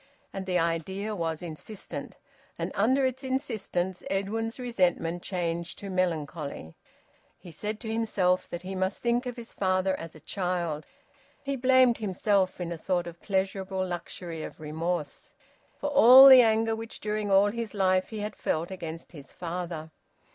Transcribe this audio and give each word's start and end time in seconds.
And 0.33 0.47
the 0.47 0.57
idea 0.57 1.13
was 1.15 1.43
insistent, 1.43 2.17
and 2.57 2.71
under 2.73 3.05
its 3.05 3.23
insistence 3.23 4.01
Edwin's 4.09 4.57
resentment 4.57 5.21
changed 5.21 5.77
to 5.77 5.91
melancholy. 5.91 6.73
He 7.37 7.51
said 7.51 7.79
to 7.81 7.93
himself 7.93 8.49
that 8.49 8.63
he 8.63 8.73
must 8.73 9.03
think 9.03 9.27
of 9.27 9.35
his 9.35 9.53
father 9.53 9.95
as 9.99 10.15
a 10.15 10.19
child. 10.19 10.87
He 11.43 11.55
blamed 11.55 11.99
himself, 11.99 12.59
in 12.59 12.71
a 12.71 12.79
sort 12.79 13.05
of 13.05 13.21
pleasurable 13.21 13.85
luxury 13.85 14.41
of 14.41 14.59
remorse, 14.59 15.35
for 15.77 15.91
all 15.91 16.25
the 16.25 16.41
anger 16.41 16.75
which 16.75 16.99
during 16.99 17.29
all 17.29 17.51
his 17.51 17.75
life 17.75 18.09
he 18.09 18.21
had 18.21 18.35
felt 18.35 18.71
against 18.71 19.11
his 19.11 19.31
father. 19.31 19.91